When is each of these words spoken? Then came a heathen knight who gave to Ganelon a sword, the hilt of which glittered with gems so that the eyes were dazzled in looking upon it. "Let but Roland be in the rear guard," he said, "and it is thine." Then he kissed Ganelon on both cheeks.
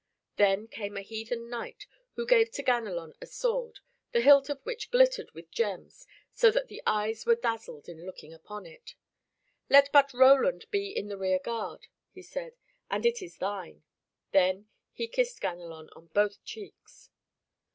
Then 0.37 0.67
came 0.67 0.97
a 0.97 1.03
heathen 1.03 1.47
knight 1.47 1.85
who 2.15 2.25
gave 2.25 2.49
to 2.53 2.63
Ganelon 2.63 3.13
a 3.21 3.27
sword, 3.27 3.81
the 4.13 4.21
hilt 4.21 4.49
of 4.49 4.59
which 4.63 4.89
glittered 4.89 5.29
with 5.35 5.51
gems 5.51 6.07
so 6.33 6.49
that 6.49 6.69
the 6.69 6.81
eyes 6.87 7.27
were 7.27 7.35
dazzled 7.35 7.87
in 7.87 8.03
looking 8.03 8.33
upon 8.33 8.65
it. 8.65 8.95
"Let 9.69 9.91
but 9.91 10.11
Roland 10.11 10.65
be 10.71 10.89
in 10.89 11.07
the 11.07 11.19
rear 11.19 11.37
guard," 11.37 11.85
he 12.09 12.23
said, 12.23 12.53
"and 12.89 13.05
it 13.05 13.21
is 13.21 13.37
thine." 13.37 13.83
Then 14.31 14.69
he 14.91 15.07
kissed 15.07 15.39
Ganelon 15.39 15.89
on 15.95 16.07
both 16.07 16.43
cheeks. 16.43 17.11